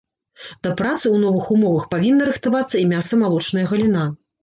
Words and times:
Да 0.67 0.71
працы 0.79 1.01
ў 1.09 1.17
новых 1.25 1.45
умовах 1.57 1.87
павінна 1.93 2.33
рыхтавацца 2.33 2.77
і 2.83 2.91
мяса-малочная 2.97 3.71
галіна. 3.73 4.13